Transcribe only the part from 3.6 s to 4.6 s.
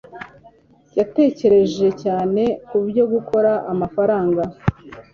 amafaranga